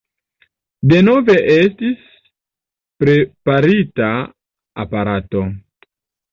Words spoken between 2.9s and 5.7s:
preparita aparato.